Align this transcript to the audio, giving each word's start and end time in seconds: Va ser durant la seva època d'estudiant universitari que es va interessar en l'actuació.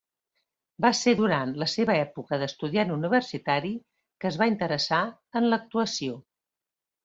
Va 0.85 0.89
ser 0.99 1.11
durant 1.19 1.51
la 1.63 1.67
seva 1.73 1.97
època 2.05 2.41
d'estudiant 2.45 2.95
universitari 2.95 3.75
que 4.25 4.31
es 4.33 4.43
va 4.43 4.51
interessar 4.55 5.05
en 5.43 5.51
l'actuació. 5.57 6.21